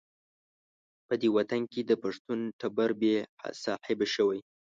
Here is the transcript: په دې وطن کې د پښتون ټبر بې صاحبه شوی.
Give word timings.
په 1.07 1.13
دې 1.21 1.29
وطن 1.37 1.61
کې 1.71 1.81
د 1.85 1.91
پښتون 2.03 2.39
ټبر 2.59 2.89
بې 3.01 3.15
صاحبه 3.63 4.05
شوی. 4.15 4.39